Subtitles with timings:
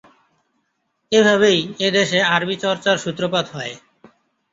[1.11, 3.73] এভাবেই এ দেশে আরবি চর্চার সূত্রপাত হয়।